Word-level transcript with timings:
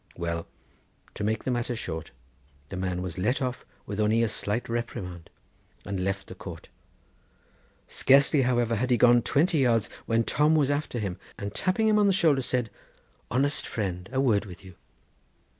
Well: 0.17 0.47
to 1.13 1.23
make 1.23 1.43
the 1.43 1.51
matter 1.51 1.75
short, 1.75 2.09
the 2.69 2.75
man 2.75 3.03
was 3.03 3.19
let 3.19 3.39
off 3.39 3.63
with 3.85 3.99
only 3.99 4.23
a 4.23 4.27
slight 4.27 4.67
reprimand, 4.67 5.29
and 5.85 5.99
left 5.99 6.25
the 6.25 6.33
court. 6.33 6.69
Scarcely, 7.85 8.41
however, 8.41 8.77
had 8.77 8.89
he 8.89 8.97
gone 8.97 9.21
twenty 9.21 9.59
yards, 9.59 9.91
when 10.07 10.23
Tom 10.23 10.55
was 10.55 10.71
after 10.71 10.97
him, 10.97 11.19
and 11.37 11.53
tapping 11.53 11.87
him 11.87 11.99
on 11.99 12.07
the 12.07 12.13
shoulder 12.13 12.41
said: 12.41 12.71
'Honest 13.29 13.67
friend, 13.67 14.09
a 14.11 14.19
word 14.19 14.45
with 14.45 14.65
you! 14.65 14.73